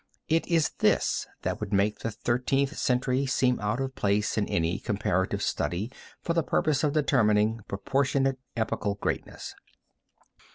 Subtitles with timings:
[0.27, 4.79] It is this that would make the Thirteenth Century seem out of place in any
[4.79, 5.91] comparative study
[6.23, 9.53] for the purpose of determining proportionate epochal greatness.